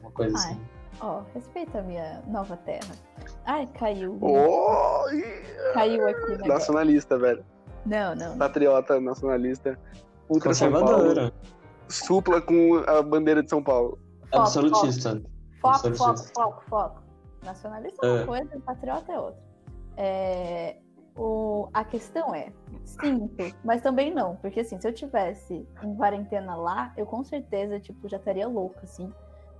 uma 0.00 0.10
coisa 0.12 0.36
Ai. 0.36 0.44
assim. 0.52 0.60
Ó, 1.00 1.22
respeita 1.34 1.80
a 1.80 1.82
minha 1.82 2.22
nova 2.28 2.56
terra. 2.58 2.94
Ai, 3.44 3.68
caiu. 3.78 4.16
Oh, 4.20 5.04
Caiu 5.74 6.06
aqui 6.08 6.46
nacionalista, 6.48 7.18
velho. 7.18 7.44
Não, 7.84 8.14
não. 8.14 8.38
Patriota, 8.38 9.00
nacionalista. 9.00 9.76
Ultra 10.28 10.54
São 10.54 10.70
Paulo. 10.70 10.86
Conservadora. 10.86 11.32
Supla 11.88 12.40
com 12.40 12.76
a 12.86 13.02
bandeira 13.02 13.42
de 13.42 13.50
São 13.50 13.62
Paulo. 13.62 13.98
Foco, 14.30 14.36
Absolutista. 14.42 15.20
Foco, 15.60 15.94
foco, 15.96 16.18
foco, 16.34 16.64
foco. 16.68 17.02
Nacionalista 17.44 18.06
é 18.06 18.10
uma 18.10 18.20
É. 18.20 18.26
coisa, 18.26 18.60
patriota 18.64 19.12
é 19.12 19.18
outra. 19.18 19.43
É, 19.96 20.76
o, 21.16 21.68
a 21.72 21.84
questão 21.84 22.34
é, 22.34 22.52
sinto, 22.84 23.54
mas 23.64 23.80
também 23.80 24.12
não, 24.12 24.36
porque 24.36 24.60
assim, 24.60 24.80
se 24.80 24.88
eu 24.88 24.92
tivesse 24.92 25.66
em 25.82 25.94
quarentena 25.94 26.56
lá, 26.56 26.92
eu 26.96 27.06
com 27.06 27.22
certeza, 27.22 27.78
tipo, 27.78 28.08
já 28.08 28.16
estaria 28.16 28.48
louca, 28.48 28.80
assim. 28.82 29.12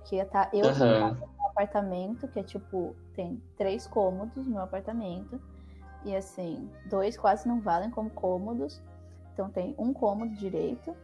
Que 0.03 0.17
ia 0.17 0.23
estar 0.23 0.49
eu 0.53 0.67
Aham. 0.67 1.13
no 1.13 1.45
apartamento, 1.47 2.27
que 2.27 2.39
é 2.39 2.43
tipo, 2.43 2.95
tem 3.15 3.41
três 3.57 3.87
cômodos 3.87 4.45
no 4.45 4.53
meu 4.53 4.61
apartamento. 4.61 5.41
E 6.03 6.15
assim, 6.15 6.69
dois 6.85 7.17
quase 7.17 7.47
não 7.47 7.59
valem 7.59 7.89
como 7.89 8.09
cômodos. 8.11 8.81
Então 9.33 9.49
tem 9.49 9.73
um 9.77 9.91
cômodo 9.91 10.31
direito. 10.35 10.95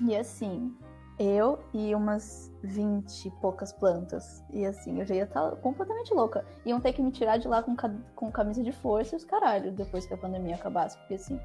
E 0.00 0.16
assim, 0.16 0.74
eu 1.18 1.58
e 1.72 1.94
umas 1.94 2.52
20 2.62 3.26
e 3.26 3.30
poucas 3.40 3.72
plantas. 3.72 4.42
E 4.52 4.64
assim, 4.66 4.98
eu 5.00 5.06
já 5.06 5.14
ia 5.14 5.24
estar 5.24 5.50
completamente 5.56 6.12
louca. 6.12 6.44
Iam 6.64 6.80
ter 6.80 6.92
que 6.92 7.02
me 7.02 7.10
tirar 7.12 7.36
de 7.38 7.46
lá 7.48 7.62
com, 7.62 7.76
ca- 7.76 7.94
com 8.16 8.30
camisa 8.32 8.62
de 8.62 8.72
força 8.72 9.14
e 9.14 9.18
os 9.18 9.24
caralho, 9.24 9.70
depois 9.72 10.06
que 10.06 10.14
a 10.14 10.16
pandemia 10.16 10.56
acabasse. 10.56 10.96
Porque 10.98 11.14
assim, 11.14 11.40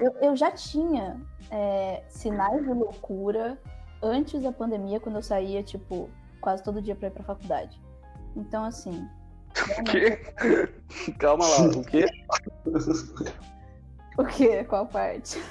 eu, 0.00 0.12
eu 0.20 0.36
já 0.36 0.50
tinha 0.50 1.20
é, 1.50 2.02
sinais 2.08 2.62
de 2.62 2.72
loucura 2.72 3.58
antes 4.02 4.40
da 4.42 4.52
pandemia, 4.52 5.00
quando 5.00 5.16
eu 5.16 5.22
saía, 5.22 5.62
tipo, 5.62 6.08
quase 6.40 6.62
todo 6.62 6.80
dia 6.82 6.94
pra 6.94 7.08
ir 7.08 7.12
pra 7.12 7.22
faculdade. 7.24 7.80
Então, 8.36 8.64
assim. 8.64 9.06
O 9.78 9.84
quê? 9.84 10.18
Calma 11.18 11.46
lá, 11.46 11.66
o 11.66 11.84
quê? 11.84 12.06
O 14.18 14.24
quê? 14.24 14.62
Qual 14.64 14.86
parte? 14.86 15.42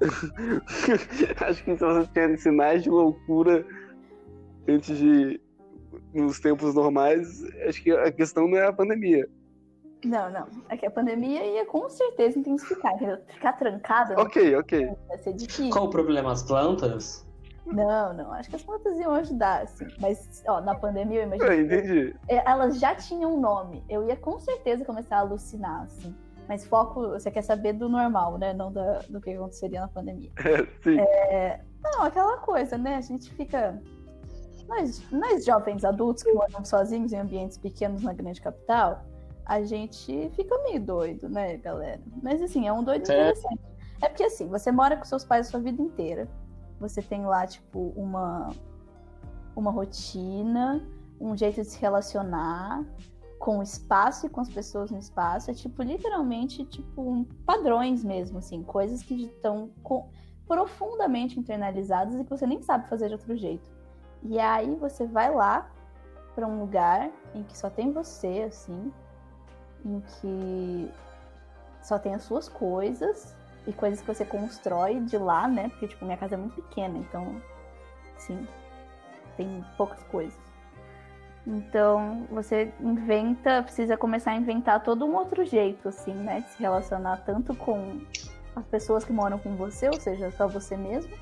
Acho 1.46 1.64
que 1.64 1.76
se 1.76 1.84
você 1.84 2.08
tinha 2.12 2.36
sinais 2.36 2.82
de 2.82 2.90
loucura 2.90 3.64
antes 4.68 4.96
de. 4.96 5.40
nos 6.14 6.40
tempos 6.40 6.74
normais, 6.74 7.42
acho 7.68 7.82
que 7.82 7.90
a 7.92 8.10
questão 8.10 8.48
não 8.48 8.56
é 8.58 8.66
a 8.66 8.72
pandemia. 8.72 9.28
Não, 10.04 10.30
não. 10.30 10.46
É 10.70 10.76
que 10.76 10.86
a 10.86 10.90
pandemia 10.90 11.44
ia 11.44 11.66
com 11.66 11.88
certeza 11.90 12.38
intensificar, 12.38 12.94
entendeu? 12.94 13.18
Ficar 13.28 13.52
trancada 13.54 14.14
não 14.14 14.22
Ok, 14.22 14.56
ok. 14.56 14.90
vai 15.08 15.18
ser 15.18 15.34
difícil. 15.34 15.70
Qual 15.70 15.86
o 15.86 15.90
problema? 15.90 16.32
As 16.32 16.42
plantas? 16.42 17.26
Não, 17.66 18.14
não. 18.14 18.32
Acho 18.32 18.48
que 18.48 18.56
as 18.56 18.62
plantas 18.62 18.98
iam 18.98 19.12
ajudar, 19.12 19.62
assim. 19.62 19.86
Mas, 20.00 20.42
ó, 20.48 20.60
na 20.62 20.74
pandemia, 20.74 21.24
eu 21.24 21.28
Eu 21.34 21.36
imagino. 21.36 21.62
entendi. 21.76 22.16
É, 22.28 22.50
Elas 22.50 22.80
já 22.80 22.94
tinham 22.94 23.34
um 23.36 23.40
nome. 23.40 23.84
Eu 23.90 24.08
ia 24.08 24.16
com 24.16 24.38
certeza 24.40 24.84
começar 24.86 25.16
a 25.16 25.20
alucinar, 25.20 25.82
assim. 25.82 26.14
Mas 26.50 26.66
foco, 26.66 27.10
você 27.10 27.30
quer 27.30 27.42
saber 27.42 27.74
do 27.74 27.88
normal, 27.88 28.36
né? 28.36 28.52
Não 28.52 28.72
da- 28.72 29.02
do 29.08 29.20
que 29.20 29.30
aconteceria 29.30 29.80
na 29.82 29.86
pandemia. 29.86 30.32
É, 30.84 31.58
sim. 31.60 31.62
Não, 31.80 32.02
aquela 32.02 32.38
coisa, 32.38 32.76
né? 32.76 32.96
A 32.96 33.00
gente 33.00 33.30
fica. 33.34 33.80
Nós, 34.66 35.00
nós 35.12 35.44
jovens 35.44 35.84
adultos 35.84 36.24
que 36.24 36.32
moram 36.32 36.64
sozinhos 36.64 37.12
em 37.12 37.18
ambientes 37.18 37.56
pequenos 37.56 38.02
na 38.02 38.12
grande 38.12 38.40
capital, 38.40 39.04
a 39.46 39.62
gente 39.62 40.28
fica 40.34 40.58
meio 40.64 40.80
doido, 40.80 41.28
né, 41.28 41.56
galera? 41.56 42.00
Mas 42.20 42.42
assim, 42.42 42.66
é 42.66 42.72
um 42.72 42.82
doido 42.82 43.08
É. 43.08 43.14
interessante. 43.14 43.60
É 44.02 44.08
porque 44.08 44.24
assim, 44.24 44.48
você 44.48 44.72
mora 44.72 44.96
com 44.96 45.04
seus 45.04 45.24
pais 45.24 45.46
a 45.46 45.50
sua 45.52 45.60
vida 45.60 45.80
inteira. 45.80 46.26
Você 46.80 47.00
tem 47.00 47.24
lá, 47.26 47.46
tipo, 47.46 47.92
uma, 47.94 48.50
uma 49.54 49.70
rotina, 49.70 50.84
um 51.20 51.36
jeito 51.36 51.60
de 51.62 51.68
se 51.68 51.80
relacionar 51.80 52.84
com 53.40 53.58
o 53.58 53.62
espaço 53.62 54.26
e 54.26 54.28
com 54.28 54.42
as 54.42 54.50
pessoas 54.50 54.90
no 54.90 54.98
espaço. 54.98 55.50
É 55.50 55.54
tipo, 55.54 55.82
literalmente, 55.82 56.62
tipo, 56.66 57.26
padrões 57.46 58.04
mesmo, 58.04 58.38
assim, 58.38 58.62
coisas 58.62 59.02
que 59.02 59.24
estão 59.24 59.70
co- 59.82 60.04
profundamente 60.46 61.40
internalizadas 61.40 62.14
e 62.14 62.22
que 62.22 62.30
você 62.30 62.46
nem 62.46 62.60
sabe 62.60 62.86
fazer 62.86 63.08
de 63.08 63.14
outro 63.14 63.34
jeito. 63.34 63.68
E 64.22 64.38
aí 64.38 64.76
você 64.76 65.06
vai 65.06 65.34
lá 65.34 65.70
para 66.34 66.46
um 66.46 66.60
lugar 66.60 67.10
em 67.34 67.42
que 67.42 67.56
só 67.56 67.70
tem 67.70 67.90
você, 67.90 68.44
assim, 68.46 68.92
em 69.86 70.00
que 70.00 70.92
só 71.82 71.98
tem 71.98 72.14
as 72.14 72.22
suas 72.24 72.46
coisas 72.46 73.34
e 73.66 73.72
coisas 73.72 74.02
que 74.02 74.06
você 74.06 74.24
constrói 74.24 75.00
de 75.00 75.16
lá, 75.16 75.48
né? 75.48 75.70
Porque, 75.70 75.88
tipo, 75.88 76.04
minha 76.04 76.18
casa 76.18 76.34
é 76.34 76.38
muito 76.38 76.56
pequena, 76.56 76.98
então, 76.98 77.40
sim, 78.18 78.46
tem 79.38 79.64
poucas 79.78 80.02
coisas. 80.04 80.49
Então, 81.46 82.26
você 82.30 82.72
inventa, 82.80 83.62
precisa 83.62 83.96
começar 83.96 84.32
a 84.32 84.36
inventar 84.36 84.82
todo 84.82 85.04
um 85.06 85.14
outro 85.14 85.44
jeito, 85.44 85.88
assim, 85.88 86.12
né? 86.12 86.40
De 86.40 86.50
se 86.50 86.62
relacionar 86.62 87.18
tanto 87.24 87.54
com 87.54 88.00
as 88.54 88.66
pessoas 88.66 89.04
que 89.04 89.12
moram 89.12 89.38
com 89.38 89.56
você, 89.56 89.88
ou 89.88 89.98
seja, 89.98 90.30
só 90.32 90.46
você 90.46 90.76
mesmo, 90.76 91.12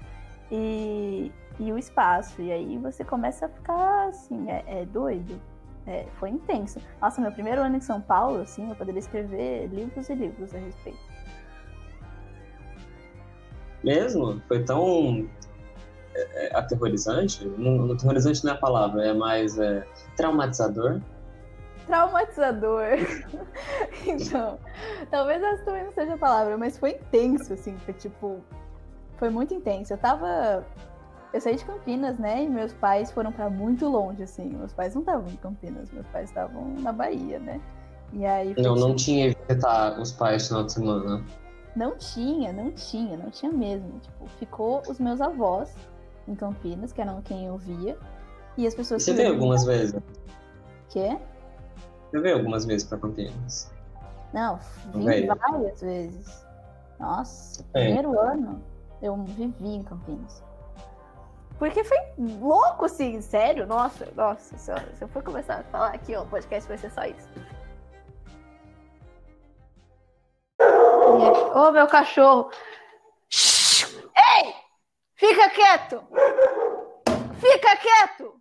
e, 0.50 1.31
e 1.59 1.72
o 1.72 1.78
espaço. 1.78 2.42
E 2.42 2.50
aí 2.50 2.78
você 2.78 3.04
começa 3.04 3.46
a 3.46 3.48
ficar, 3.48 4.09
assim, 4.09 4.50
é, 4.50 4.64
é 4.66 4.85
doido. 4.85 5.40
É, 5.87 6.04
foi 6.18 6.31
intenso. 6.31 6.81
Nossa, 7.00 7.20
meu 7.20 7.33
primeiro 7.33 7.62
ano 7.62 7.76
em 7.76 7.81
São 7.81 8.00
Paulo, 8.00 8.42
assim, 8.42 8.68
eu 8.68 8.76
poderia 8.76 8.98
escrever 8.98 9.68
livros 9.68 10.11
e 10.11 10.14
livros 10.14 10.54
a 10.54 10.59
respeito. 10.59 10.98
Mesmo? 13.83 14.42
Foi 14.48 14.62
tão 14.64 15.26
é, 16.18 16.46
é, 16.48 16.57
aterrorizante? 16.57 17.44
Não, 17.59 17.72
não- 17.72 17.94
aterrorizante 17.94 18.44
não 18.44 18.52
é 18.52 18.54
a 18.54 18.59
palavra, 18.59 19.07
é 19.07 19.12
mais 19.12 19.59
é, 19.59 19.87
traumatizador. 20.16 21.00
Traumatizador. 21.87 22.83
então, 24.07 24.59
talvez 25.11 25.42
essa 25.42 25.64
também 25.64 25.85
não 25.85 25.92
seja 25.92 26.14
a 26.14 26.18
palavra, 26.18 26.57
mas 26.59 26.78
foi 26.78 26.90
intenso, 26.92 27.52
assim, 27.52 27.76
foi 27.78 27.94
tipo. 27.94 28.40
Foi 29.16 29.31
muito 29.31 29.54
intenso. 29.54 29.92
Eu 29.92 29.98
tava. 29.98 30.64
Eu 31.33 31.40
saí 31.40 31.57
de 31.57 31.64
Campinas, 31.64 32.18
né? 32.18 32.44
E 32.44 32.48
meus 32.48 32.72
pais 32.74 33.11
foram 33.11 33.33
pra 33.33 33.50
muito 33.50 33.88
longe, 33.88 34.22
assim. 34.22 34.50
Meus 34.50 34.72
pais 34.72 34.94
não 34.94 35.00
estavam 35.02 35.28
em 35.28 35.37
Campinas, 35.37 35.90
meus 35.90 36.07
pais 36.09 36.28
estavam 36.28 36.74
na 36.81 36.92
Bahia, 36.92 37.38
né? 37.38 37.61
E 38.12 38.24
aí. 38.24 38.54
Não, 38.59 38.74
não 38.74 38.88
tipo- 38.88 38.96
tinha 38.96 39.35
visitar 39.48 39.98
os 39.98 40.12
pais 40.12 40.42
no 40.42 40.48
final 40.48 40.64
de 40.64 40.72
semana. 40.72 41.24
Não 41.74 41.96
tinha, 41.96 42.52
não 42.52 42.70
tinha, 42.72 43.16
não 43.16 43.31
tinha 43.31 43.52
mesmo. 43.52 43.98
Tipo, 44.00 44.26
ficou 44.38 44.83
os 44.88 44.98
meus 44.98 45.20
avós 45.20 45.74
em 46.29 46.35
Campinas, 46.35 46.93
que 46.93 47.01
eram 47.01 47.21
quem 47.23 47.47
eu 47.47 47.57
via. 47.57 47.99
E 48.57 48.67
as 48.67 48.75
pessoas 48.75 49.03
Você 49.03 49.12
veio 49.14 49.31
algumas 49.33 49.64
vezes? 49.64 50.01
Quê? 50.91 51.17
Você 52.11 52.21
veio 52.21 52.37
algumas 52.37 52.64
vezes 52.64 52.87
pra 52.87 52.99
Campinas? 52.99 53.71
Não, 54.33 54.59
vim 54.93 55.05
Veio. 55.05 55.35
várias 55.35 55.81
vezes. 55.81 56.47
Nossa, 56.99 57.64
É. 57.75 57.85
primeiro 57.85 58.19
ano 58.21 58.62
eu 59.01 59.17
vivi 59.25 59.69
em 59.77 59.83
Campinas. 59.83 60.43
Porque 61.59 61.83
foi 61.83 61.99
louco, 62.41 62.85
assim, 62.85 63.21
sério. 63.21 63.67
Nossa, 63.67 64.07
nossa 64.14 64.57
senhora. 64.59 64.88
Se 64.95 65.03
eu 65.03 65.09
for 65.09 65.23
começar 65.23 65.57
a 65.57 65.62
falar 65.64 65.88
aqui, 65.95 66.14
ó, 66.14 66.23
o 66.23 66.27
podcast 66.27 66.69
vai 66.69 66.79
ser 66.79 66.91
só 66.91 67.05
isso. 67.05 67.29
E 70.61 70.62
aí, 70.64 71.51
Ô, 71.55 71.71
meu 71.73 71.87
cachorro! 71.87 72.51
Ei! 74.17 74.55
Fica 75.18 75.50
quieto! 75.50 76.07
Fica 77.40 77.76
quieto! 77.76 78.40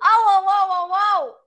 Au, 0.00 0.22
au, 0.34 0.44
au, 0.44 0.68
au, 0.76 0.92
au! 0.92 1.43